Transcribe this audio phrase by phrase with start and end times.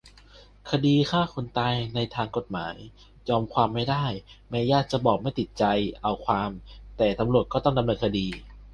[0.71, 2.75] คดีฆ่าคนตาย ในทางกฎหมาย
[3.29, 4.05] "ยอมความไม่ได้"
[4.49, 5.63] แม้ญาติจะบอกไม่ติดใจ
[6.01, 6.51] เอาความ
[6.97, 8.27] แต่ตำรวจก็ต้องดำเนินคดี